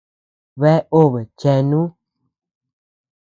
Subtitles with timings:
[0.59, 1.81] Bea obe chenu.